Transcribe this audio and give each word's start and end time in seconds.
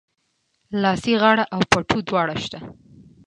لاسي 0.81 1.13
غاړه 1.21 1.43
او 1.53 1.61
پټو 1.71 1.97
دواړه 2.07 2.35
سته 2.43 2.59